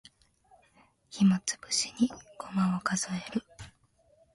[1.11, 2.09] 暇つぶしに
[2.39, 3.45] ごまを数える